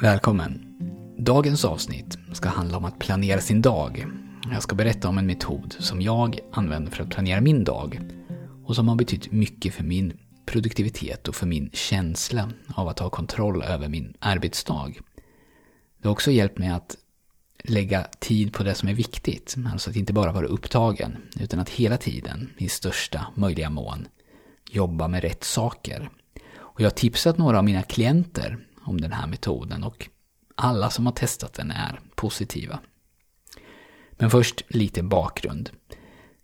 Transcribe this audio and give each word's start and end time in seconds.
Välkommen! 0.00 0.76
Dagens 1.18 1.64
avsnitt 1.64 2.18
ska 2.32 2.48
handla 2.48 2.76
om 2.76 2.84
att 2.84 2.98
planera 2.98 3.40
sin 3.40 3.62
dag. 3.62 4.06
Jag 4.52 4.62
ska 4.62 4.76
berätta 4.76 5.08
om 5.08 5.18
en 5.18 5.26
metod 5.26 5.76
som 5.78 6.00
jag 6.00 6.38
använder 6.52 6.92
för 6.92 7.02
att 7.02 7.10
planera 7.10 7.40
min 7.40 7.64
dag 7.64 8.00
och 8.64 8.76
som 8.76 8.88
har 8.88 8.96
betytt 8.96 9.32
mycket 9.32 9.74
för 9.74 9.84
min 9.84 10.18
produktivitet 10.46 11.28
och 11.28 11.34
för 11.34 11.46
min 11.46 11.70
känsla 11.72 12.50
av 12.74 12.88
att 12.88 12.98
ha 12.98 13.10
kontroll 13.10 13.62
över 13.62 13.88
min 13.88 14.14
arbetsdag. 14.18 14.92
Det 16.02 16.08
har 16.08 16.12
också 16.12 16.30
hjälpt 16.30 16.58
mig 16.58 16.68
att 16.68 16.96
lägga 17.64 18.06
tid 18.18 18.52
på 18.52 18.62
det 18.62 18.74
som 18.74 18.88
är 18.88 18.94
viktigt, 18.94 19.56
alltså 19.72 19.90
att 19.90 19.96
inte 19.96 20.12
bara 20.12 20.32
vara 20.32 20.46
upptagen, 20.46 21.16
utan 21.40 21.60
att 21.60 21.70
hela 21.70 21.96
tiden, 21.96 22.50
i 22.58 22.68
största 22.68 23.26
möjliga 23.34 23.70
mån, 23.70 24.08
jobba 24.70 25.08
med 25.08 25.22
rätt 25.22 25.44
saker. 25.44 26.10
Och 26.56 26.80
jag 26.80 26.86
har 26.86 26.90
tipsat 26.90 27.38
några 27.38 27.58
av 27.58 27.64
mina 27.64 27.82
klienter 27.82 28.58
om 28.88 29.00
den 29.00 29.12
här 29.12 29.26
metoden 29.26 29.84
och 29.84 30.08
alla 30.54 30.90
som 30.90 31.06
har 31.06 31.12
testat 31.12 31.54
den 31.54 31.70
är 31.70 32.00
positiva. 32.14 32.80
Men 34.10 34.30
först 34.30 34.62
lite 34.68 35.02
bakgrund. 35.02 35.70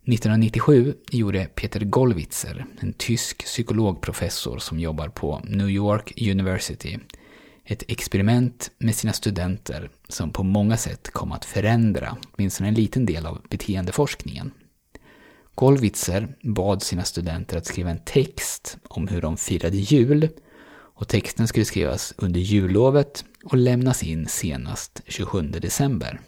1997 0.07 0.95
gjorde 1.11 1.45
Peter 1.45 1.81
Gollwitzer, 1.81 2.67
en 2.81 2.93
tysk 2.93 3.45
psykologprofessor 3.45 4.59
som 4.59 4.81
jobbar 4.81 5.09
på 5.09 5.41
New 5.45 5.71
York 5.71 6.13
University, 6.31 6.99
ett 7.65 7.83
experiment 7.89 8.71
med 8.79 8.95
sina 8.95 9.13
studenter 9.13 9.91
som 10.09 10.31
på 10.31 10.43
många 10.43 10.77
sätt 10.77 11.11
kom 11.13 11.33
att 11.33 11.45
förändra 11.45 12.17
åtminstone 12.33 12.69
en 12.69 12.75
liten 12.75 13.07
del 13.07 13.27
av 13.27 13.43
beteendeforskningen. 13.51 14.53
Gollwitzer 15.55 16.37
bad 16.43 16.83
sina 16.83 17.05
studenter 17.05 17.57
att 17.57 17.67
skriva 17.67 17.91
en 17.91 18.05
text 18.05 18.79
om 18.89 19.09
hur 19.09 19.21
de 19.21 19.37
firade 19.37 19.77
jul 19.77 20.29
och 20.95 21.09
texten 21.09 21.49
skulle 21.49 21.65
skrivas 21.65 22.15
under 22.17 22.41
jullovet 22.41 23.25
och 23.45 23.57
lämnas 23.57 24.03
in 24.03 24.29
senast 24.29 25.01
27 25.07 25.43
december. 25.43 26.21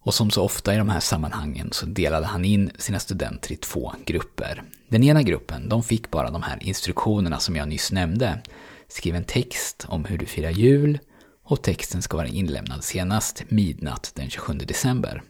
Och 0.00 0.14
som 0.14 0.30
så 0.30 0.42
ofta 0.42 0.74
i 0.74 0.78
de 0.78 0.88
här 0.88 1.00
sammanhangen 1.00 1.72
så 1.72 1.86
delade 1.86 2.26
han 2.26 2.44
in 2.44 2.70
sina 2.78 2.98
studenter 2.98 3.52
i 3.52 3.56
två 3.56 3.92
grupper. 4.04 4.62
Den 4.88 5.04
ena 5.04 5.22
gruppen, 5.22 5.68
de 5.68 5.82
fick 5.82 6.10
bara 6.10 6.30
de 6.30 6.42
här 6.42 6.58
instruktionerna 6.60 7.38
som 7.38 7.56
jag 7.56 7.68
nyss 7.68 7.92
nämnde. 7.92 8.42
Skriv 8.88 9.14
en 9.14 9.24
text 9.24 9.86
om 9.88 10.04
hur 10.04 10.18
du 10.18 10.26
firar 10.26 10.50
jul 10.50 10.98
och 11.44 11.62
texten 11.62 12.02
ska 12.02 12.16
vara 12.16 12.28
inlämnad 12.28 12.84
senast 12.84 13.44
midnatt 13.48 14.12
den 14.14 14.30
27 14.30 14.52
december. 14.52 15.22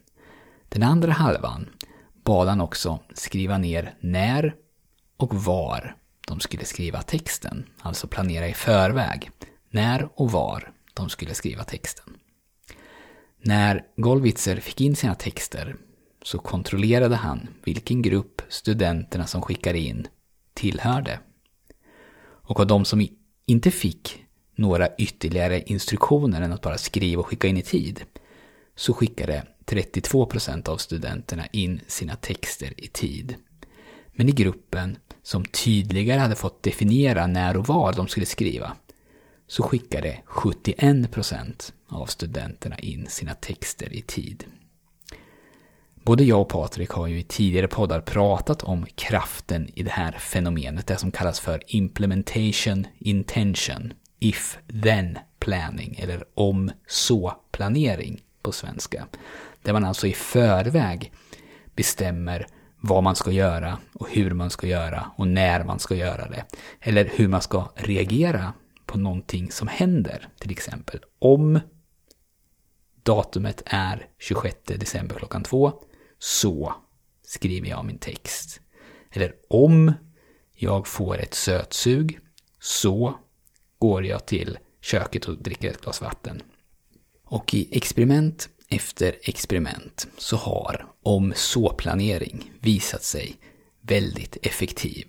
Den 0.68 0.82
andra 0.82 1.12
halvan 1.12 1.68
bad 2.24 2.48
han 2.48 2.60
också 2.60 3.00
skriva 3.14 3.58
ner 3.58 3.94
när 4.00 4.54
och 5.16 5.34
var 5.34 5.96
de 6.28 6.40
skulle 6.40 6.64
skriva 6.64 7.02
texten, 7.02 7.66
alltså 7.78 8.06
planera 8.06 8.48
i 8.48 8.54
förväg 8.54 9.30
när 9.70 10.08
och 10.14 10.32
var 10.32 10.72
de 10.94 11.08
skulle 11.08 11.34
skriva 11.34 11.64
texten. 11.64 12.16
När 13.40 13.84
Golvitzer 13.96 14.56
fick 14.56 14.80
in 14.80 14.96
sina 14.96 15.14
texter 15.14 15.76
så 16.22 16.38
kontrollerade 16.38 17.16
han 17.16 17.48
vilken 17.64 18.02
grupp 18.02 18.42
studenterna 18.48 19.26
som 19.26 19.42
skickade 19.42 19.78
in 19.78 20.06
tillhörde. 20.54 21.20
Och 22.20 22.60
av 22.60 22.66
de 22.66 22.84
som 22.84 23.08
inte 23.46 23.70
fick 23.70 24.24
några 24.54 24.88
ytterligare 24.96 25.60
instruktioner 25.60 26.42
än 26.42 26.52
att 26.52 26.62
bara 26.62 26.78
skriva 26.78 27.20
och 27.20 27.26
skicka 27.26 27.48
in 27.48 27.56
i 27.56 27.62
tid 27.62 28.04
så 28.76 28.94
skickade 28.94 29.46
32% 29.66 30.68
av 30.68 30.76
studenterna 30.76 31.46
in 31.46 31.80
sina 31.86 32.16
texter 32.16 32.74
i 32.76 32.88
tid. 32.88 33.34
Men 34.12 34.28
i 34.28 34.32
gruppen 34.32 34.98
som 35.22 35.44
tydligare 35.44 36.20
hade 36.20 36.36
fått 36.36 36.62
definiera 36.62 37.26
när 37.26 37.56
och 37.56 37.66
var 37.66 37.92
de 37.92 38.08
skulle 38.08 38.26
skriva 38.26 38.76
så 39.46 39.62
skickade 39.62 40.18
71% 40.26 41.72
av 41.88 42.06
studenterna 42.06 42.78
in 42.78 43.06
sina 43.08 43.34
texter 43.34 43.92
i 43.92 44.02
tid. 44.02 44.44
Både 45.94 46.24
jag 46.24 46.40
och 46.40 46.48
Patrik 46.48 46.90
har 46.90 47.06
ju 47.06 47.18
i 47.18 47.22
tidigare 47.22 47.68
poddar 47.68 48.00
pratat 48.00 48.62
om 48.62 48.86
kraften 48.94 49.70
i 49.74 49.82
det 49.82 49.90
här 49.90 50.12
fenomenet, 50.12 50.86
det 50.86 50.96
som 50.96 51.10
kallas 51.10 51.40
för 51.40 51.62
implementation 51.66 52.86
intention, 52.98 53.92
if 54.18 54.58
then 54.82 55.18
planning, 55.38 55.98
eller 56.02 56.24
om 56.34 56.70
så 56.86 57.36
planering 57.50 58.22
på 58.42 58.52
svenska. 58.52 59.06
Där 59.62 59.72
man 59.72 59.84
alltså 59.84 60.06
i 60.06 60.12
förväg 60.12 61.12
bestämmer 61.74 62.46
vad 62.80 63.02
man 63.02 63.16
ska 63.16 63.30
göra 63.30 63.78
och 63.94 64.08
hur 64.10 64.30
man 64.30 64.50
ska 64.50 64.66
göra 64.66 65.10
och 65.16 65.28
när 65.28 65.64
man 65.64 65.78
ska 65.78 65.94
göra 65.94 66.28
det. 66.28 66.44
Eller 66.80 67.10
hur 67.14 67.28
man 67.28 67.42
ska 67.42 67.72
reagera 67.74 68.52
på 68.86 68.98
någonting 68.98 69.50
som 69.50 69.68
händer. 69.68 70.28
Till 70.40 70.50
exempel 70.50 71.00
om 71.18 71.60
datumet 73.02 73.62
är 73.66 74.06
26 74.18 74.56
december 74.64 75.16
klockan 75.16 75.42
två 75.42 75.72
så 76.18 76.74
skriver 77.22 77.68
jag 77.68 77.84
min 77.84 77.98
text. 77.98 78.60
Eller 79.10 79.34
om 79.48 79.92
jag 80.54 80.86
får 80.86 81.18
ett 81.18 81.34
sötsug 81.34 82.18
så 82.60 83.18
går 83.78 84.04
jag 84.06 84.26
till 84.26 84.58
köket 84.80 85.24
och 85.24 85.42
dricker 85.42 85.70
ett 85.70 85.80
glas 85.80 86.00
vatten. 86.00 86.42
Och 87.24 87.54
i 87.54 87.76
experiment 87.76 88.48
efter 88.70 89.16
experiment 89.22 90.06
så 90.18 90.36
har 90.36 90.86
om 91.02 91.32
så-planering 91.36 92.52
visat 92.60 93.02
sig 93.02 93.36
väldigt 93.82 94.36
effektiv. 94.42 95.06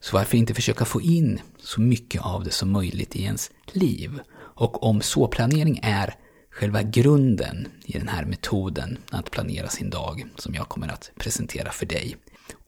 Så 0.00 0.16
varför 0.16 0.36
inte 0.38 0.54
försöka 0.54 0.84
få 0.84 1.00
in 1.00 1.40
så 1.58 1.80
mycket 1.80 2.22
av 2.22 2.44
det 2.44 2.50
som 2.50 2.70
möjligt 2.70 3.16
i 3.16 3.22
ens 3.22 3.50
liv? 3.72 4.20
Och 4.36 4.82
om 4.82 5.00
så-planering 5.00 5.80
är 5.82 6.14
själva 6.50 6.82
grunden 6.82 7.68
i 7.84 7.98
den 7.98 8.08
här 8.08 8.24
metoden 8.24 8.98
att 9.10 9.30
planera 9.30 9.68
sin 9.68 9.90
dag 9.90 10.26
som 10.36 10.54
jag 10.54 10.68
kommer 10.68 10.88
att 10.88 11.10
presentera 11.18 11.70
för 11.70 11.86
dig. 11.86 12.16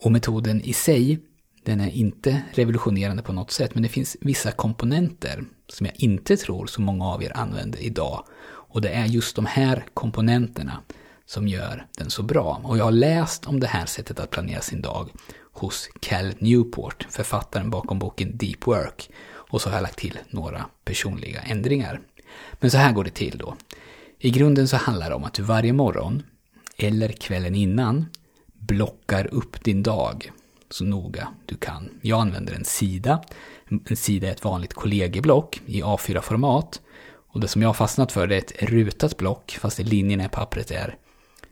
Och 0.05 0.13
metoden 0.13 0.61
i 0.61 0.73
sig, 0.73 1.19
den 1.65 1.81
är 1.81 1.91
inte 1.91 2.43
revolutionerande 2.53 3.23
på 3.23 3.33
något 3.33 3.51
sätt, 3.51 3.75
men 3.75 3.83
det 3.83 3.89
finns 3.89 4.17
vissa 4.21 4.53
komponenter 4.53 5.45
som 5.73 5.87
jag 5.87 5.95
inte 5.99 6.37
tror 6.37 6.67
så 6.67 6.81
många 6.81 7.05
av 7.05 7.23
er 7.23 7.37
använder 7.37 7.83
idag. 7.83 8.25
Och 8.45 8.81
det 8.81 8.89
är 8.89 9.07
just 9.07 9.37
de 9.37 9.47
här 9.47 9.85
komponenterna 9.95 10.83
som 11.27 11.49
gör 11.49 11.87
den 11.99 12.11
så 12.11 12.23
bra. 12.23 12.61
Och 12.65 12.79
jag 12.79 12.85
har 12.85 12.93
läst 12.93 13.47
om 13.47 13.61
det 13.61 13.67
här 13.67 13.87
sättet 13.87 14.21
att 14.21 14.31
planera 14.31 14.61
sin 14.61 14.83
dag 14.83 15.11
hos 15.53 15.89
Cal 16.01 16.35
Newport, 16.39 17.07
författaren 17.11 17.71
bakom 17.71 17.99
boken 17.99 18.37
Deep 18.37 18.67
Work. 18.67 19.11
Och 19.25 19.61
så 19.61 19.69
har 19.69 19.77
jag 19.77 19.83
lagt 19.83 19.99
till 19.99 20.19
några 20.31 20.67
personliga 20.85 21.41
ändringar. 21.41 22.01
Men 22.53 22.71
så 22.71 22.79
här 22.79 22.93
går 22.93 23.05
det 23.05 23.11
till 23.11 23.39
då. 23.39 23.57
I 24.19 24.31
grunden 24.31 24.69
så 24.69 24.77
handlar 24.77 25.09
det 25.09 25.15
om 25.15 25.25
att 25.25 25.35
du 25.35 25.43
varje 25.43 25.73
morgon, 25.73 26.23
eller 26.77 27.09
kvällen 27.09 27.55
innan, 27.55 28.07
blockar 28.55 29.35
upp 29.35 29.65
din 29.65 29.83
dag 29.83 30.33
så 30.75 30.85
noga 30.85 31.29
du 31.47 31.57
kan. 31.57 31.89
Jag 32.03 32.21
använder 32.21 32.55
en 32.55 32.65
sida. 32.65 33.23
En 33.89 33.97
sida 33.97 34.29
är 34.29 34.33
ett 34.33 34.45
vanligt 34.45 34.75
kollegieblock 34.75 35.61
i 35.67 35.83
A4-format. 35.83 36.81
Och 37.33 37.41
det 37.41 37.49
som 37.49 37.63
jag 37.63 37.69
har 37.69 37.75
fastnat 37.75 38.13
för 38.13 38.33
är 38.33 38.39
ett 38.39 38.63
rutat 38.63 39.17
block, 39.17 39.59
fast 39.61 39.79
linjerna 39.79 40.25
i 40.25 40.29
pappret 40.29 40.71
är 40.71 40.97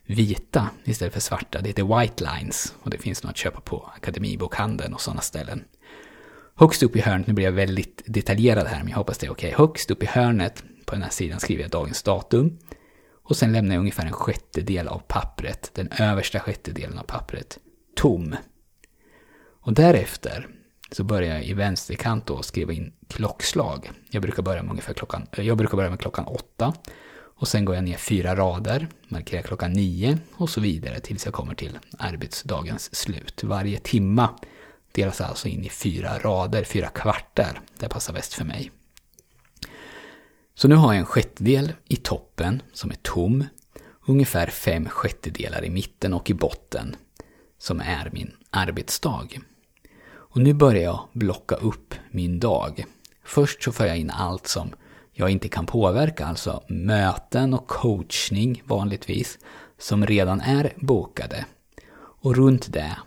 vita 0.05 0.69
istället 0.83 1.13
för 1.13 1.19
svarta. 1.19 1.61
Det 1.61 1.67
heter 1.67 1.99
White 1.99 2.23
Lines 2.23 2.75
och 2.81 2.89
det 2.89 2.97
finns 2.97 3.23
nog 3.23 3.29
att 3.29 3.37
köpa 3.37 3.61
på 3.61 3.91
Akademibokhandeln 3.95 4.93
och 4.93 5.01
sådana 5.01 5.21
ställen. 5.21 5.63
Högst 6.55 6.83
upp 6.83 6.95
i 6.95 7.01
hörnet, 7.01 7.27
nu 7.27 7.33
blir 7.33 7.45
jag 7.45 7.51
väldigt 7.51 8.03
detaljerad 8.05 8.67
här 8.67 8.79
men 8.79 8.89
jag 8.89 8.97
hoppas 8.97 9.17
det 9.17 9.27
är 9.27 9.31
okej. 9.31 9.53
Okay. 9.53 9.65
Högst 9.65 9.91
upp 9.91 10.03
i 10.03 10.05
hörnet 10.05 10.63
på 10.85 10.95
den 10.95 11.03
här 11.03 11.09
sidan 11.09 11.39
skriver 11.39 11.61
jag 11.61 11.71
dagens 11.71 12.03
datum. 12.03 12.57
Och 13.23 13.37
sen 13.37 13.51
lämnar 13.51 13.75
jag 13.75 13.79
ungefär 13.79 14.05
en 14.05 14.13
sjättedel 14.13 14.87
av 14.87 14.99
pappret, 15.07 15.71
den 15.73 15.89
översta 15.99 16.39
sjättedelen 16.39 16.97
av 16.97 17.03
pappret, 17.03 17.59
tom. 17.95 18.35
Och 19.61 19.73
därefter 19.73 20.47
så 20.91 21.03
börjar 21.03 21.33
jag 21.33 21.45
i 21.45 21.53
vänsterkant 21.53 22.25
då 22.25 22.41
skriva 22.41 22.73
in 22.73 22.93
klockslag. 23.07 23.91
Jag 24.09 24.21
brukar 24.21 24.43
börja 24.43 24.63
med 24.63 24.71
ungefär 24.71 24.93
klockan, 24.93 25.27
jag 25.35 25.57
brukar 25.57 25.77
börja 25.77 25.89
med 25.89 25.99
klockan 25.99 26.25
åtta. 26.25 26.73
Och 27.41 27.47
sen 27.47 27.65
går 27.65 27.75
jag 27.75 27.83
ner 27.83 27.97
fyra 27.97 28.35
rader, 28.35 28.87
markerar 29.07 29.41
klockan 29.41 29.73
nio 29.73 30.17
och 30.33 30.49
så 30.49 30.61
vidare 30.61 30.99
tills 30.99 31.25
jag 31.25 31.33
kommer 31.33 31.55
till 31.55 31.79
arbetsdagens 31.97 32.95
slut. 32.95 33.43
Varje 33.43 33.79
timma 33.79 34.29
delas 34.91 35.21
alltså 35.21 35.47
in 35.47 35.63
i 35.63 35.69
fyra 35.69 36.19
rader, 36.19 36.63
fyra 36.63 36.87
kvartar. 36.87 37.61
Det 37.77 37.89
passar 37.89 38.13
bäst 38.13 38.33
för 38.33 38.45
mig. 38.45 38.71
Så 40.55 40.67
nu 40.67 40.75
har 40.75 40.93
jag 40.93 40.99
en 40.99 41.05
sjättedel 41.05 41.73
i 41.87 41.95
toppen 41.95 42.61
som 42.73 42.91
är 42.91 42.97
tom, 43.01 43.45
ungefär 44.05 44.47
fem 44.47 44.89
sjättedelar 44.89 45.65
i 45.65 45.69
mitten 45.69 46.13
och 46.13 46.29
i 46.29 46.33
botten 46.33 46.95
som 47.57 47.79
är 47.81 48.09
min 48.13 48.31
arbetsdag. 48.49 49.27
Och 50.33 50.41
nu 50.41 50.53
börjar 50.53 50.83
jag 50.83 51.07
blocka 51.13 51.55
upp 51.55 51.95
min 52.11 52.39
dag. 52.39 52.85
Först 53.23 53.63
så 53.63 53.71
för 53.71 53.85
jag 53.85 53.97
in 53.97 54.09
allt 54.09 54.47
som 54.47 54.73
jag 55.11 55.29
inte 55.29 55.49
kan 55.49 55.65
påverka, 55.65 56.25
alltså 56.25 56.63
möten 56.67 57.53
och 57.53 57.67
coachning 57.67 58.61
vanligtvis, 58.65 59.39
som 59.77 60.05
redan 60.05 60.41
är 60.41 60.73
bokade. 60.75 61.45
Och 61.93 62.35
runt 62.35 62.73
det 62.73 62.97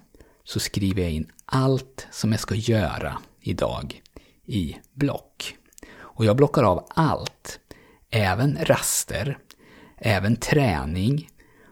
så 0.45 0.61
skriver 0.61 1.03
jag 1.03 1.13
in 1.13 1.31
allt 1.45 2.07
som 2.11 2.33
jag 2.33 2.41
ska 2.41 2.55
göra 2.55 3.19
idag 3.41 4.03
i 4.45 4.77
block. 4.93 5.57
Och 5.97 6.25
jag 6.25 6.37
blockar 6.37 6.63
av 6.63 6.87
allt. 6.89 7.61
Även 8.11 8.59
raster, 8.63 9.39
även 9.97 10.37
träning 10.37 11.29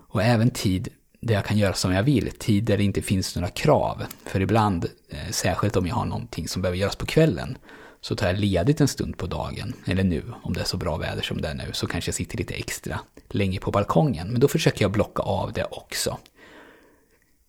och 0.09 0.23
även 0.23 0.51
tid 0.51 0.89
där 1.23 1.35
jag 1.35 1.45
kan 1.45 1.59
göra 1.59 1.75
som 1.75 1.93
jag 1.93 2.03
vill. 2.03 2.31
Tid 2.31 2.65
där 2.65 2.77
det 2.77 2.85
inte 2.85 3.03
finns 3.03 3.37
några 3.37 3.49
krav. 3.49 4.03
För 4.27 4.41
ibland, 4.41 4.85
eh, 5.09 5.31
särskilt 5.31 5.77
om 5.77 5.87
jag 5.87 5.95
har 5.95 6.05
någonting 6.05 6.49
som 6.49 6.63
behöver 6.63 6.79
göras 6.79 6.97
på 6.97 7.07
kvällen, 7.07 7.59
så 8.01 8.17
tar 8.17 8.27
jag 8.27 8.39
ledigt 8.39 8.81
en 8.81 8.89
stund 8.89 9.19
på 9.19 9.27
dagen, 9.27 9.73
eller 9.87 10.05
nu, 10.05 10.23
om 10.43 10.53
det 10.53 10.61
är 10.61 10.65
så 10.65 10.77
bra 10.77 10.97
väder 10.97 11.23
som 11.23 11.41
det 11.41 11.49
är 11.49 11.55
nu, 11.55 11.65
så 11.73 11.87
kanske 11.87 12.09
jag 12.09 12.15
sitter 12.15 12.39
lite 12.39 12.55
extra 12.55 13.01
länge 13.29 13.61
på 13.61 13.71
balkongen. 13.71 14.29
Men 14.29 14.41
då 14.41 14.49
försöker 14.49 14.85
jag 14.85 14.93
blocka 14.93 15.23
av 15.23 15.53
det 15.53 15.65
också. 15.65 16.19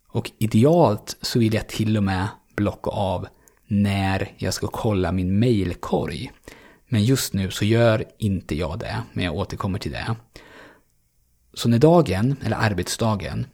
Och 0.07 0.31
idealt 0.37 1.17
så 1.21 1.39
vill 1.39 1.53
jag 1.53 1.67
till 1.67 1.97
och 1.97 2.03
med 2.03 2.27
blocka 2.55 2.89
av 2.89 3.27
när 3.67 4.31
jag 4.37 4.53
ska 4.53 4.67
kolla 4.67 5.11
min 5.11 5.39
mailkorg. 5.39 6.31
Men 6.87 7.03
just 7.03 7.33
nu 7.33 7.51
så 7.51 7.65
gör 7.65 8.05
inte 8.17 8.55
jag 8.55 8.79
det, 8.79 9.03
men 9.13 9.25
jag 9.25 9.35
återkommer 9.35 9.79
till 9.79 9.91
det. 9.91 10.15
Så 11.53 11.69
när 11.69 11.79
dagen, 11.79 12.35
eller 12.43 12.57
arbetsdagen, 12.57 13.45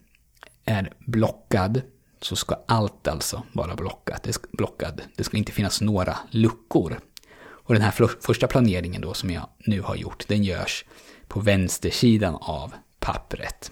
är 0.70 0.94
blockad 1.00 1.82
så 2.22 2.36
ska 2.36 2.56
allt 2.68 3.08
alltså 3.08 3.44
vara 3.54 3.76
blockat. 3.76 4.24
Det 4.24 4.34
ska, 4.34 4.48
blockad. 4.52 5.02
Det 5.16 5.24
ska 5.24 5.38
inte 5.38 5.52
finnas 5.52 5.82
några 5.82 6.18
luckor. 6.30 7.00
Och 7.42 7.74
den 7.74 7.84
här 7.84 7.92
första 8.22 8.48
planeringen 8.48 9.02
då 9.02 9.14
som 9.14 9.30
jag 9.30 9.50
nu 9.58 9.82
har 9.82 9.96
gjort, 9.96 10.28
den 10.28 10.44
görs 10.44 10.86
på 11.28 11.40
vänstersidan 11.40 12.36
av 12.36 12.74
pappret. 13.00 13.72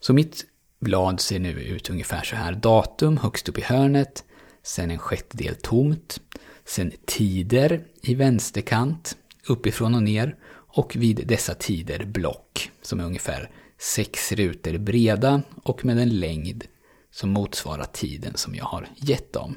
Så 0.00 0.12
mitt 0.12 0.44
blad 0.80 1.20
ser 1.20 1.38
nu 1.38 1.52
ut 1.52 1.90
ungefär 1.90 2.22
så 2.22 2.36
här. 2.36 2.52
Datum 2.52 3.16
högst 3.16 3.48
upp 3.48 3.58
i 3.58 3.62
hörnet, 3.62 4.24
sen 4.62 4.90
en 4.90 4.98
sjättedel 4.98 5.54
tomt, 5.54 6.20
sen 6.64 6.92
tider 7.06 7.84
i 8.02 8.14
vänsterkant, 8.14 9.16
uppifrån 9.48 9.94
och 9.94 10.02
ner 10.02 10.36
och 10.52 10.96
vid 10.96 11.26
dessa 11.26 11.54
tider 11.54 12.04
block 12.04 12.70
som 12.82 13.00
är 13.00 13.04
ungefär 13.04 13.50
sex 13.78 14.32
rutor 14.32 14.78
breda 14.78 15.42
och 15.62 15.84
med 15.84 15.98
en 15.98 16.20
längd 16.20 16.64
som 17.10 17.30
motsvarar 17.30 17.84
tiden 17.84 18.32
som 18.36 18.54
jag 18.54 18.64
har 18.64 18.88
gett 18.96 19.32
dem. 19.32 19.56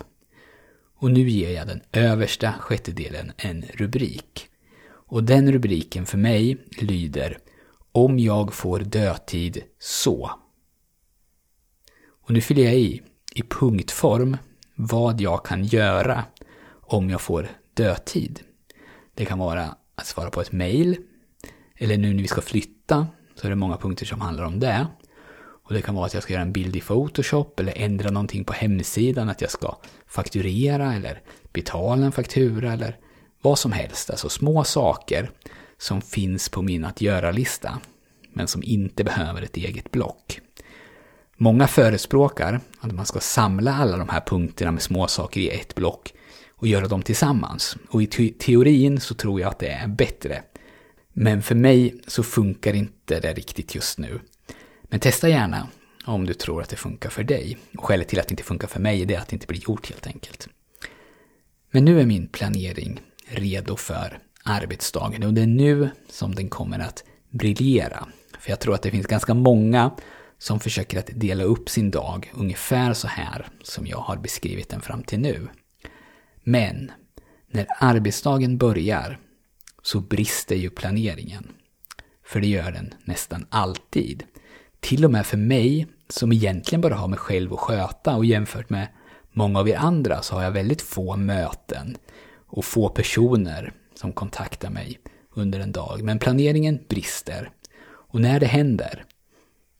Och 0.95 1.11
nu 1.11 1.29
ger 1.29 1.51
jag 1.51 1.67
den 1.67 1.81
översta 1.91 2.53
sjättedelen 2.59 3.31
en 3.37 3.61
rubrik. 3.61 4.47
Och 5.09 5.23
den 5.23 5.51
rubriken 5.51 6.05
för 6.05 6.17
mig 6.17 6.57
lyder 6.81 7.37
Om 7.91 8.19
jag 8.19 8.53
får 8.53 8.79
dödtid 8.79 9.63
så. 9.79 10.31
Och 12.09 12.31
nu 12.31 12.41
fyller 12.41 12.63
jag 12.63 12.75
i, 12.75 13.01
i 13.35 13.41
punktform, 13.41 14.37
vad 14.75 15.21
jag 15.21 15.45
kan 15.45 15.63
göra 15.63 16.23
om 16.81 17.09
jag 17.09 17.21
får 17.21 17.49
dödtid. 17.73 18.39
Det 19.15 19.25
kan 19.25 19.39
vara 19.39 19.75
att 19.95 20.07
svara 20.07 20.29
på 20.29 20.41
ett 20.41 20.51
mail, 20.51 20.97
eller 21.75 21.97
nu 21.97 22.13
när 22.13 22.21
vi 22.21 22.27
ska 22.27 22.41
flytta 22.41 23.07
så 23.39 23.47
är 23.47 23.49
det 23.49 23.55
många 23.55 23.77
punkter 23.77 24.05
som 24.05 24.21
handlar 24.21 24.43
om 24.43 24.59
det. 24.59 24.87
Och 25.63 25.73
det 25.73 25.81
kan 25.81 25.95
vara 25.95 26.05
att 26.05 26.13
jag 26.13 26.23
ska 26.23 26.33
göra 26.33 26.43
en 26.43 26.51
bild 26.51 26.75
i 26.75 26.81
Photoshop 26.81 27.59
eller 27.59 27.73
ändra 27.77 28.09
någonting 28.11 28.43
på 28.43 28.53
hemsidan, 28.53 29.29
att 29.29 29.41
jag 29.41 29.51
ska 29.51 29.77
fakturera 30.07 30.93
eller 30.93 31.21
betala 31.53 32.05
en 32.05 32.11
faktura 32.11 32.73
eller 32.73 32.97
vad 33.41 33.59
som 33.59 33.71
helst. 33.71 34.09
Alltså 34.09 34.29
små 34.29 34.63
saker 34.63 35.31
som 35.77 36.01
finns 36.01 36.49
på 36.49 36.61
min 36.61 36.85
att 36.85 37.01
göra-lista, 37.01 37.79
men 38.33 38.47
som 38.47 38.63
inte 38.63 39.03
behöver 39.03 39.41
ett 39.41 39.57
eget 39.57 39.91
block. 39.91 40.41
Många 41.37 41.67
förespråkar 41.67 42.59
att 42.79 42.91
man 42.91 43.05
ska 43.05 43.19
samla 43.19 43.73
alla 43.73 43.97
de 43.97 44.09
här 44.09 44.21
punkterna 44.25 44.71
med 44.71 44.81
småsaker 44.81 45.41
i 45.41 45.49
ett 45.49 45.75
block 45.75 46.13
och 46.55 46.67
göra 46.67 46.87
dem 46.87 47.01
tillsammans. 47.01 47.77
Och 47.89 48.01
i 48.03 48.07
teorin 48.39 48.99
så 48.99 49.13
tror 49.15 49.41
jag 49.41 49.49
att 49.49 49.59
det 49.59 49.67
är 49.67 49.87
bättre. 49.87 50.43
Men 51.21 51.41
för 51.41 51.55
mig 51.55 51.95
så 52.07 52.23
funkar 52.23 52.73
inte 52.73 53.19
det 53.19 53.33
riktigt 53.33 53.75
just 53.75 53.99
nu. 53.99 54.19
Men 54.83 54.99
testa 54.99 55.29
gärna 55.29 55.67
om 56.05 56.25
du 56.25 56.33
tror 56.33 56.61
att 56.61 56.69
det 56.69 56.75
funkar 56.75 57.09
för 57.09 57.23
dig. 57.23 57.57
Och 57.77 57.85
skälet 57.85 58.07
till 58.07 58.19
att 58.19 58.27
det 58.27 58.31
inte 58.31 58.43
funkar 58.43 58.67
för 58.67 58.79
mig 58.79 59.13
är 59.13 59.19
att 59.19 59.27
det 59.27 59.33
inte 59.33 59.47
blir 59.47 59.61
gjort 59.63 59.89
helt 59.89 60.07
enkelt. 60.07 60.47
Men 61.71 61.85
nu 61.85 62.01
är 62.01 62.05
min 62.05 62.27
planering 62.27 63.01
redo 63.27 63.75
för 63.75 64.19
arbetsdagen 64.43 65.23
och 65.23 65.33
det 65.33 65.41
är 65.41 65.47
nu 65.47 65.89
som 66.09 66.35
den 66.35 66.49
kommer 66.49 66.79
att 66.79 67.03
briljera. 67.29 68.07
För 68.39 68.49
jag 68.49 68.59
tror 68.59 68.75
att 68.75 68.81
det 68.81 68.91
finns 68.91 69.07
ganska 69.07 69.33
många 69.33 69.91
som 70.37 70.59
försöker 70.59 70.99
att 70.99 71.09
dela 71.13 71.43
upp 71.43 71.69
sin 71.69 71.91
dag 71.91 72.31
ungefär 72.35 72.93
så 72.93 73.07
här 73.07 73.47
som 73.63 73.87
jag 73.87 73.97
har 73.97 74.17
beskrivit 74.17 74.69
den 74.69 74.81
fram 74.81 75.03
till 75.03 75.19
nu. 75.19 75.47
Men 76.43 76.91
när 77.51 77.67
arbetsdagen 77.79 78.57
börjar 78.57 79.19
så 79.81 79.99
brister 79.99 80.55
ju 80.55 80.69
planeringen. 80.69 81.47
För 82.25 82.41
det 82.41 82.47
gör 82.47 82.71
den 82.71 82.93
nästan 83.03 83.45
alltid. 83.49 84.23
Till 84.79 85.05
och 85.05 85.11
med 85.11 85.25
för 85.25 85.37
mig, 85.37 85.87
som 86.09 86.31
egentligen 86.31 86.81
bara 86.81 86.95
har 86.95 87.07
mig 87.07 87.19
själv 87.19 87.53
att 87.53 87.59
sköta 87.59 88.15
och 88.15 88.25
jämfört 88.25 88.69
med 88.69 88.87
många 89.31 89.59
av 89.59 89.69
er 89.69 89.75
andra 89.75 90.21
så 90.21 90.35
har 90.35 90.43
jag 90.43 90.51
väldigt 90.51 90.81
få 90.81 91.15
möten 91.15 91.97
och 92.47 92.65
få 92.65 92.89
personer 92.89 93.73
som 93.95 94.13
kontaktar 94.13 94.69
mig 94.69 94.99
under 95.35 95.59
en 95.59 95.71
dag. 95.71 96.03
Men 96.03 96.19
planeringen 96.19 96.79
brister. 96.89 97.51
Och 97.81 98.21
när 98.21 98.39
det 98.39 98.45
händer, 98.45 99.05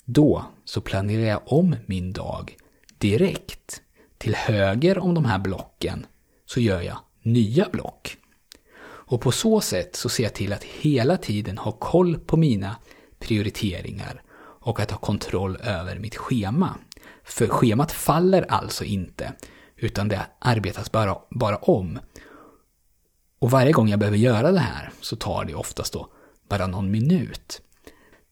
då 0.06 0.46
så 0.66 0.82
planerar 0.82 1.26
jag 1.26 1.42
om 1.46 1.76
min 1.86 2.14
dag 2.14 2.56
direkt. 2.98 3.82
Till 4.18 4.36
höger 4.36 5.00
om 5.00 5.14
de 5.14 5.26
här 5.26 5.40
blocken 5.40 6.06
så 6.46 6.60
gör 6.60 6.82
jag 6.82 6.98
nya 7.22 7.70
block. 7.72 8.18
Och 9.10 9.22
på 9.22 9.32
så 9.32 9.62
sätt 9.62 9.96
så 9.96 10.10
ser 10.10 10.24
jag 10.24 10.34
till 10.34 10.54
att 10.54 10.64
hela 10.64 11.18
tiden 11.18 11.58
ha 11.58 11.72
koll 11.72 12.20
på 12.20 12.38
mina 12.38 12.76
prioriteringar 13.20 14.22
och 14.42 14.80
att 14.80 14.92
ha 14.92 14.98
kontroll 14.98 15.58
över 15.62 16.00
mitt 16.00 16.16
schema. 16.16 16.76
För 17.24 17.48
schemat 17.48 17.92
faller 17.92 18.46
alltså 18.50 18.84
inte, 18.84 19.34
utan 19.76 20.08
det 20.08 20.22
arbetas 20.40 20.92
bara, 20.92 21.18
bara 21.30 21.58
om. 21.58 22.00
Och 23.40 23.52
varje 23.52 23.72
gång 23.72 23.90
jag 23.90 24.00
behöver 24.00 24.18
göra 24.18 24.52
det 24.52 24.60
här 24.60 24.92
så 25.02 25.16
tar 25.16 25.46
det 25.46 25.56
oftast 25.56 25.94
då 25.94 26.10
bara 26.50 26.68
någon 26.68 26.92
minut. 26.92 27.62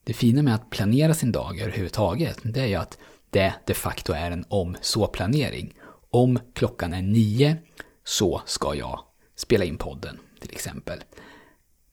Det 0.04 0.12
fina 0.12 0.42
med 0.42 0.54
att 0.54 0.70
planera 0.70 1.14
sin 1.14 1.32
dag 1.32 1.60
överhuvudtaget, 1.60 2.38
det 2.42 2.60
är 2.60 2.66
ju 2.66 2.74
att 2.74 2.98
det 3.30 3.54
de 3.66 3.74
facto 3.74 4.12
är 4.12 4.30
en 4.30 4.44
om-så-planering. 4.48 5.74
Om 6.10 6.38
klockan 6.54 6.92
är 6.92 7.02
nio, 7.02 7.56
så 8.04 8.42
ska 8.46 8.74
jag 8.74 9.00
spela 9.36 9.64
in 9.64 9.76
podden 9.76 10.18
till 10.40 10.52
exempel. 10.52 11.04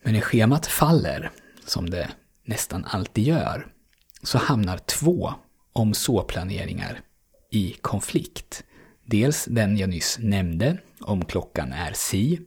Men 0.04 0.14
när 0.14 0.22
schemat 0.22 0.68
faller, 0.68 1.32
som 1.66 1.90
det 1.90 2.10
nästan 2.44 2.86
alltid 2.86 3.24
gör, 3.24 3.68
så 4.24 4.38
hamnar 4.38 4.78
två 4.78 5.34
om 5.74 5.94
så-planeringar 5.94 7.00
i 7.52 7.76
konflikt. 7.82 8.64
Dels 9.06 9.46
den 9.46 9.78
jag 9.78 9.90
nyss 9.90 10.18
nämnde, 10.20 10.78
om 11.00 11.26
klockan 11.26 11.74
är 11.74 11.94
si, 11.94 12.40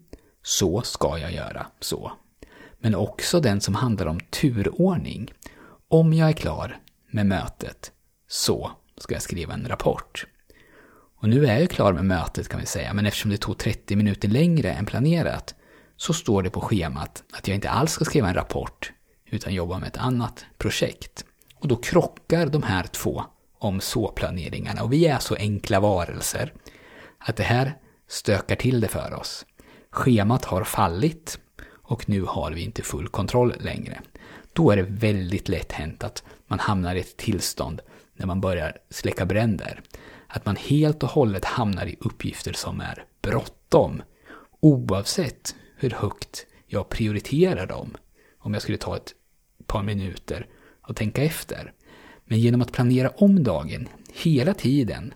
så 0.43 0.83
ska 0.83 1.19
jag 1.19 1.33
göra 1.33 1.67
så. 1.81 2.13
Men 2.79 2.95
också 2.95 3.41
den 3.41 3.61
som 3.61 3.75
handlar 3.75 4.07
om 4.07 4.21
turordning. 4.21 5.33
Om 5.89 6.13
jag 6.13 6.29
är 6.29 6.33
klar 6.33 6.81
med 7.11 7.27
mötet, 7.27 7.93
så 8.29 8.71
ska 8.97 9.15
jag 9.15 9.23
skriva 9.23 9.55
en 9.55 9.69
rapport. 9.69 10.27
Och 11.21 11.29
nu 11.29 11.47
är 11.47 11.61
jag 11.61 11.71
klar 11.71 11.93
med 11.93 12.05
mötet 12.05 12.49
kan 12.49 12.61
vi 12.61 12.67
säga, 12.67 12.95
men 12.95 13.07
eftersom 13.07 13.31
det 13.31 13.37
tog 13.37 13.59
30 13.59 13.97
minuter 13.97 14.29
längre 14.29 14.73
än 14.73 14.87
planerat 14.87 15.55
så 15.99 16.13
står 16.13 16.43
det 16.43 16.51
på 16.51 16.61
schemat 16.61 17.25
att 17.33 17.49
jag 17.49 17.55
inte 17.55 17.71
alls 17.71 17.93
ska 17.93 18.05
skriva 18.05 18.29
en 18.29 18.35
rapport 18.35 18.93
utan 19.27 19.55
jobba 19.55 19.79
med 19.79 19.87
ett 19.87 19.97
annat 19.97 20.47
projekt. 20.59 21.25
Och 21.55 21.69
då 21.69 21.77
krockar 21.77 22.47
de 22.47 22.63
här 22.63 22.83
två 22.83 23.25
om 23.59 23.81
så-planeringarna 23.81 24.83
och 24.83 24.93
vi 24.93 25.07
är 25.07 25.19
så 25.19 25.35
enkla 25.35 25.81
varelser 25.81 26.53
att 27.19 27.37
det 27.37 27.43
här 27.43 27.75
stökar 28.09 28.57
till 28.57 28.81
det 28.81 28.89
för 28.89 29.15
oss. 29.15 29.47
Schemat 29.91 30.45
har 30.45 30.65
fallit 30.65 31.39
och 31.67 32.09
nu 32.09 32.23
har 32.23 32.53
vi 32.53 32.65
inte 32.65 32.83
full 32.83 33.09
kontroll 33.09 33.55
längre. 33.61 34.01
Då 34.53 34.71
är 34.71 34.77
det 34.77 34.83
väldigt 34.83 35.49
lätt 35.49 35.73
hänt 35.73 36.05
att 36.05 36.23
man 36.47 36.59
hamnar 36.59 36.95
i 36.95 37.01
ett 37.01 37.17
tillstånd 37.17 37.81
när 38.17 38.27
man 38.27 38.41
börjar 38.41 38.77
släcka 38.91 39.27
bränder. 39.27 39.83
Att 40.27 40.47
man 40.47 40.57
helt 40.57 41.03
och 41.03 41.09
hållet 41.09 41.45
hamnar 41.45 41.87
i 41.87 41.97
uppgifter 42.01 42.53
som 42.53 42.81
är 42.81 43.05
bråttom. 43.23 44.03
Oavsett 44.61 45.55
hur 45.79 45.91
högt 45.91 46.47
jag 46.67 46.89
prioriterar 46.89 47.67
dem. 47.67 47.97
Om 48.39 48.53
jag 48.53 48.63
skulle 48.63 48.79
ta 48.79 48.97
ett 48.97 49.15
par 49.67 49.83
minuter 49.83 50.47
och 50.83 50.97
tänka 50.97 51.23
efter. 51.23 51.73
Men 52.25 52.41
genom 52.41 52.63
att 52.63 52.73
planera 52.73 53.09
om 53.09 53.45
dagen 53.45 53.89
hela 54.13 54.55
tiden, 54.55 55.15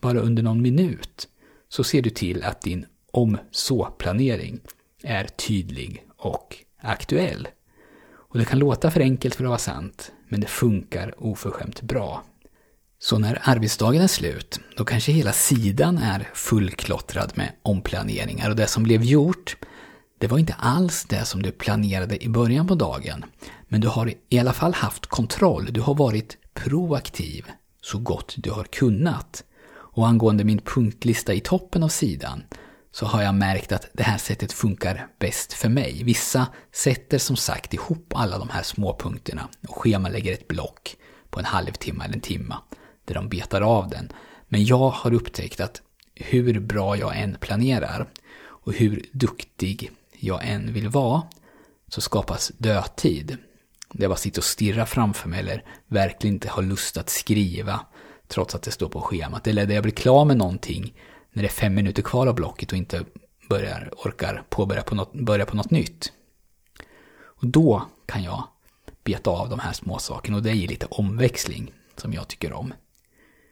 bara 0.00 0.20
under 0.20 0.42
någon 0.42 0.62
minut, 0.62 1.28
så 1.68 1.84
ser 1.84 2.02
du 2.02 2.10
till 2.10 2.44
att 2.44 2.62
din 2.62 2.86
om 3.10 3.38
så-planering 3.50 4.60
är 5.02 5.24
tydlig 5.24 6.06
och 6.16 6.56
aktuell. 6.80 7.48
Och 8.10 8.38
det 8.38 8.44
kan 8.44 8.58
låta 8.58 8.90
för 8.90 9.00
enkelt 9.00 9.34
för 9.34 9.44
att 9.44 9.48
vara 9.48 9.58
sant, 9.58 10.12
men 10.28 10.40
det 10.40 10.46
funkar 10.46 11.24
oförskämt 11.24 11.82
bra. 11.82 12.24
Så 12.98 13.18
när 13.18 13.38
arbetsdagen 13.42 14.02
är 14.02 14.06
slut, 14.06 14.60
då 14.76 14.84
kanske 14.84 15.12
hela 15.12 15.32
sidan 15.32 15.98
är 15.98 16.28
fullklottrad 16.34 17.32
med 17.34 17.52
omplaneringar 17.62 18.50
och 18.50 18.56
det 18.56 18.66
som 18.66 18.82
blev 18.82 19.04
gjort 19.04 19.56
det 20.22 20.28
var 20.28 20.38
inte 20.38 20.54
alls 20.54 21.04
det 21.04 21.24
som 21.24 21.42
du 21.42 21.52
planerade 21.52 22.24
i 22.24 22.28
början 22.28 22.66
på 22.66 22.74
dagen, 22.74 23.24
men 23.68 23.80
du 23.80 23.88
har 23.88 24.12
i 24.28 24.38
alla 24.38 24.52
fall 24.52 24.74
haft 24.74 25.06
kontroll. 25.06 25.68
Du 25.70 25.80
har 25.80 25.94
varit 25.94 26.36
proaktiv 26.54 27.46
så 27.80 27.98
gott 27.98 28.34
du 28.36 28.50
har 28.50 28.64
kunnat. 28.64 29.44
Och 29.72 30.08
angående 30.08 30.44
min 30.44 30.58
punktlista 30.58 31.34
i 31.34 31.40
toppen 31.40 31.82
av 31.82 31.88
sidan 31.88 32.42
så 32.92 33.06
har 33.06 33.22
jag 33.22 33.34
märkt 33.34 33.72
att 33.72 33.86
det 33.92 34.02
här 34.02 34.18
sättet 34.18 34.52
funkar 34.52 35.06
bäst 35.18 35.52
för 35.52 35.68
mig. 35.68 36.02
Vissa 36.04 36.46
sätter 36.72 37.18
som 37.18 37.36
sagt 37.36 37.74
ihop 37.74 38.12
alla 38.14 38.38
de 38.38 38.48
här 38.48 38.62
små 38.62 38.96
punkterna 38.98 39.48
och 39.68 39.76
schemalägger 39.76 40.32
ett 40.32 40.48
block 40.48 40.96
på 41.30 41.38
en 41.38 41.44
halvtimme 41.44 42.04
eller 42.04 42.14
en 42.14 42.20
timme 42.20 42.54
där 43.04 43.14
de 43.14 43.28
betar 43.28 43.60
av 43.60 43.88
den. 43.88 44.12
Men 44.48 44.64
jag 44.64 44.90
har 44.90 45.14
upptäckt 45.14 45.60
att 45.60 45.82
hur 46.14 46.60
bra 46.60 46.96
jag 46.96 47.20
än 47.20 47.36
planerar 47.40 48.08
och 48.42 48.72
hur 48.72 49.04
duktig 49.12 49.90
jag 50.22 50.48
än 50.48 50.72
vill 50.72 50.88
vara 50.88 51.22
så 51.88 52.00
skapas 52.00 52.52
dödtid. 52.58 53.36
Där 53.92 54.02
jag 54.02 54.10
bara 54.10 54.16
sitter 54.16 54.40
och 54.40 54.44
stirrar 54.44 54.84
framför 54.84 55.28
mig 55.28 55.40
eller 55.40 55.64
verkligen 55.86 56.34
inte 56.34 56.48
har 56.48 56.62
lust 56.62 56.96
att 56.96 57.08
skriva 57.08 57.80
trots 58.28 58.54
att 58.54 58.62
det 58.62 58.70
står 58.70 58.88
på 58.88 59.00
schemat. 59.00 59.46
Eller 59.46 59.66
där 59.66 59.74
jag 59.74 59.82
blir 59.82 59.94
klar 59.94 60.24
med 60.24 60.36
någonting 60.36 60.94
när 61.32 61.42
det 61.42 61.48
är 61.48 61.52
fem 61.52 61.74
minuter 61.74 62.02
kvar 62.02 62.26
av 62.26 62.34
blocket 62.34 62.72
och 62.72 62.78
inte 62.78 63.04
börjar, 63.48 63.90
orkar 64.04 64.44
påbörja 64.48 64.82
på 64.82 64.94
något, 64.94 65.12
börja 65.12 65.46
på 65.46 65.56
något 65.56 65.70
nytt. 65.70 66.12
Och 67.20 67.46
då 67.46 67.82
kan 68.06 68.22
jag 68.22 68.44
beta 69.04 69.30
av 69.30 69.48
de 69.48 69.58
här 69.58 69.72
små 69.72 69.98
sakerna 69.98 70.36
och 70.36 70.42
det 70.42 70.52
ger 70.52 70.68
lite 70.68 70.86
omväxling 70.86 71.72
som 71.96 72.12
jag 72.12 72.28
tycker 72.28 72.52
om. 72.52 72.74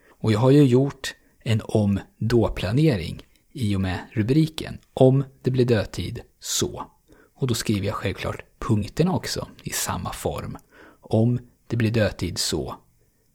Och 0.08 0.32
jag 0.32 0.38
har 0.38 0.50
ju 0.50 0.64
gjort 0.64 1.14
en 1.42 1.62
om-då-planering 1.64 3.22
i 3.52 3.76
och 3.76 3.80
med 3.80 3.98
rubriken 4.12 4.78
Om 4.94 5.24
det 5.42 5.50
blir 5.50 5.64
dödtid, 5.64 6.20
så. 6.40 6.90
Och 7.34 7.46
då 7.46 7.54
skriver 7.54 7.86
jag 7.86 7.94
självklart 7.94 8.44
punkterna 8.58 9.14
också 9.14 9.48
i 9.62 9.70
samma 9.70 10.12
form. 10.12 10.56
Om 11.00 11.38
det 11.66 11.76
blir 11.76 11.90
dödtid, 11.90 12.38
så 12.38 12.76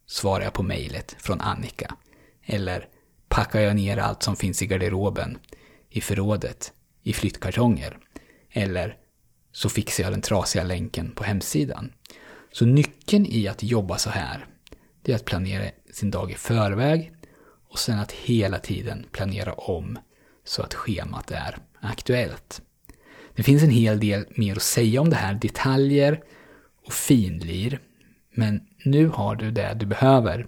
svarar 0.06 0.44
jag 0.44 0.52
på 0.52 0.62
mejlet 0.62 1.16
från 1.18 1.40
Annika. 1.40 1.94
Eller 2.42 2.88
packar 3.28 3.60
jag 3.60 3.76
ner 3.76 3.96
allt 3.96 4.22
som 4.22 4.36
finns 4.36 4.62
i 4.62 4.66
garderoben, 4.66 5.38
i 5.88 6.00
förrådet, 6.00 6.72
i 7.02 7.12
flyttkartonger. 7.12 7.98
Eller 8.50 8.96
så 9.52 9.68
fixar 9.68 10.04
jag 10.04 10.12
den 10.12 10.22
trasiga 10.22 10.64
länken 10.64 11.10
på 11.10 11.24
hemsidan. 11.24 11.92
Så 12.52 12.66
nyckeln 12.66 13.26
i 13.26 13.48
att 13.48 13.62
jobba 13.62 13.98
så 13.98 14.10
här, 14.10 14.46
det 15.02 15.12
är 15.12 15.16
att 15.16 15.24
planera 15.24 15.70
sin 15.92 16.10
dag 16.10 16.30
i 16.30 16.34
förväg 16.34 17.12
och 17.68 17.78
sen 17.78 17.98
att 17.98 18.12
hela 18.12 18.58
tiden 18.58 19.06
planera 19.12 19.52
om 19.52 19.98
så 20.46 20.62
att 20.62 20.74
schemat 20.74 21.30
är 21.30 21.58
aktuellt. 21.80 22.62
Det 23.34 23.42
finns 23.42 23.62
en 23.62 23.70
hel 23.70 24.00
del 24.00 24.26
mer 24.30 24.56
att 24.56 24.62
säga 24.62 25.00
om 25.00 25.10
det 25.10 25.16
här, 25.16 25.34
detaljer 25.34 26.22
och 26.86 26.92
finlir. 26.92 27.80
Men 28.34 28.60
nu 28.84 29.08
har 29.08 29.36
du 29.36 29.50
det 29.50 29.74
du 29.74 29.86
behöver 29.86 30.46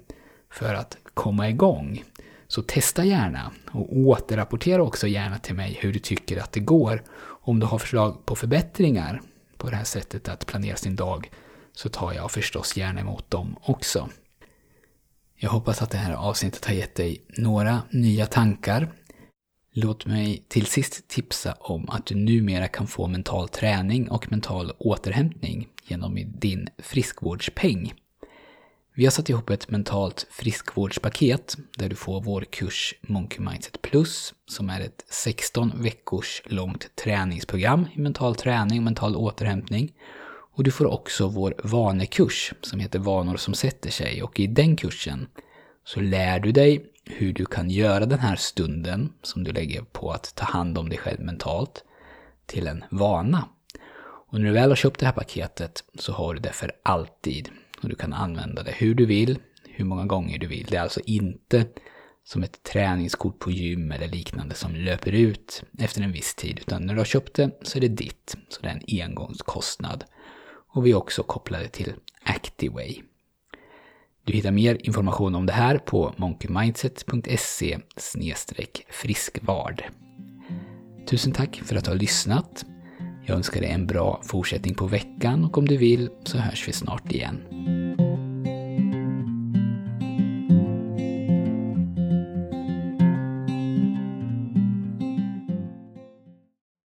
för 0.50 0.74
att 0.74 0.96
komma 1.14 1.48
igång. 1.48 2.04
Så 2.48 2.62
testa 2.62 3.04
gärna 3.04 3.52
och 3.70 3.96
återrapportera 3.96 4.82
också 4.82 5.06
gärna 5.06 5.38
till 5.38 5.54
mig 5.54 5.78
hur 5.80 5.92
du 5.92 5.98
tycker 5.98 6.40
att 6.40 6.52
det 6.52 6.60
går. 6.60 7.02
Om 7.20 7.60
du 7.60 7.66
har 7.66 7.78
förslag 7.78 8.26
på 8.26 8.36
förbättringar 8.36 9.22
på 9.56 9.70
det 9.70 9.76
här 9.76 9.84
sättet 9.84 10.28
att 10.28 10.46
planera 10.46 10.76
sin 10.76 10.96
dag 10.96 11.30
så 11.72 11.88
tar 11.88 12.12
jag 12.12 12.30
förstås 12.30 12.76
gärna 12.76 13.00
emot 13.00 13.30
dem 13.30 13.56
också. 13.62 14.08
Jag 15.36 15.50
hoppas 15.50 15.82
att 15.82 15.90
det 15.90 15.98
här 15.98 16.14
avsnittet 16.14 16.64
har 16.64 16.74
gett 16.74 16.94
dig 16.94 17.22
några 17.28 17.82
nya 17.90 18.26
tankar. 18.26 18.92
Låt 19.72 20.06
mig 20.06 20.44
till 20.48 20.66
sist 20.66 21.08
tipsa 21.08 21.52
om 21.60 21.88
att 21.88 22.06
du 22.06 22.14
numera 22.14 22.68
kan 22.68 22.86
få 22.86 23.06
mental 23.06 23.48
träning 23.48 24.10
och 24.10 24.30
mental 24.30 24.72
återhämtning 24.78 25.68
genom 25.86 26.18
din 26.26 26.68
friskvårdspeng. 26.78 27.92
Vi 28.94 29.04
har 29.04 29.10
satt 29.10 29.28
ihop 29.28 29.50
ett 29.50 29.70
mentalt 29.70 30.26
friskvårdspaket 30.30 31.56
där 31.76 31.88
du 31.88 31.96
får 31.96 32.20
vår 32.20 32.40
kurs 32.40 32.94
Monkey 33.00 33.40
Mindset 33.40 33.82
Plus 33.82 34.34
som 34.46 34.70
är 34.70 34.80
ett 34.80 35.04
16 35.10 35.72
veckors 35.82 36.42
långt 36.44 36.96
träningsprogram 36.96 37.86
i 37.94 38.00
mental 38.00 38.34
träning 38.34 38.78
och 38.78 38.84
mental 38.84 39.16
återhämtning. 39.16 39.92
Och 40.54 40.64
du 40.64 40.70
får 40.70 40.86
också 40.86 41.28
vår 41.28 41.54
vanekurs 41.64 42.52
som 42.60 42.80
heter 42.80 42.98
Vanor 42.98 43.36
som 43.36 43.54
sätter 43.54 43.90
sig 43.90 44.22
och 44.22 44.40
i 44.40 44.46
den 44.46 44.76
kursen 44.76 45.26
så 45.84 46.00
lär 46.00 46.40
du 46.40 46.52
dig 46.52 46.92
hur 47.08 47.32
du 47.32 47.46
kan 47.46 47.70
göra 47.70 48.06
den 48.06 48.18
här 48.18 48.36
stunden 48.36 49.12
som 49.22 49.44
du 49.44 49.52
lägger 49.52 49.82
på 49.82 50.10
att 50.10 50.34
ta 50.34 50.44
hand 50.44 50.78
om 50.78 50.88
dig 50.88 50.98
själv 50.98 51.20
mentalt 51.20 51.84
till 52.46 52.66
en 52.66 52.84
vana. 52.90 53.48
Och 54.30 54.40
när 54.40 54.46
du 54.46 54.52
väl 54.52 54.70
har 54.70 54.76
köpt 54.76 55.00
det 55.00 55.06
här 55.06 55.12
paketet 55.12 55.84
så 55.94 56.12
har 56.12 56.34
du 56.34 56.40
det 56.40 56.52
för 56.52 56.72
alltid. 56.82 57.48
Och 57.82 57.88
du 57.88 57.94
kan 57.94 58.12
använda 58.12 58.62
det 58.62 58.72
hur 58.72 58.94
du 58.94 59.06
vill, 59.06 59.38
hur 59.64 59.84
många 59.84 60.04
gånger 60.04 60.38
du 60.38 60.46
vill. 60.46 60.66
Det 60.70 60.76
är 60.76 60.80
alltså 60.80 61.00
inte 61.00 61.66
som 62.24 62.42
ett 62.42 62.62
träningskort 62.62 63.38
på 63.38 63.50
gym 63.50 63.92
eller 63.92 64.08
liknande 64.08 64.54
som 64.54 64.74
löper 64.74 65.12
ut 65.12 65.62
efter 65.78 66.02
en 66.02 66.12
viss 66.12 66.34
tid. 66.34 66.58
Utan 66.58 66.86
när 66.86 66.94
du 66.94 67.00
har 67.00 67.04
köpt 67.04 67.34
det 67.34 67.50
så 67.62 67.78
är 67.78 67.80
det 67.80 67.88
ditt. 67.88 68.36
Så 68.48 68.62
det 68.62 68.68
är 68.68 68.72
en 68.72 69.02
engångskostnad. 69.02 70.04
Och 70.68 70.86
vi 70.86 70.90
är 70.90 70.94
också 70.94 71.22
kopplade 71.22 71.68
till 71.68 71.92
Activeway. 72.22 73.02
Du 74.28 74.34
hittar 74.34 74.50
mer 74.50 74.78
information 74.80 75.34
om 75.34 75.46
det 75.46 75.52
här 75.52 75.78
på 75.78 76.14
monkeymindset.se 76.16 77.78
friskvard. 78.90 79.82
Tusen 81.10 81.32
tack 81.32 81.60
för 81.64 81.76
att 81.76 81.84
du 81.84 81.90
har 81.90 81.98
lyssnat. 81.98 82.64
Jag 83.26 83.36
önskar 83.36 83.60
dig 83.60 83.70
en 83.70 83.86
bra 83.86 84.20
fortsättning 84.24 84.74
på 84.74 84.86
veckan 84.86 85.44
och 85.44 85.58
om 85.58 85.68
du 85.68 85.76
vill 85.76 86.10
så 86.24 86.38
hörs 86.38 86.68
vi 86.68 86.72
snart 86.72 87.12
igen. 87.12 87.38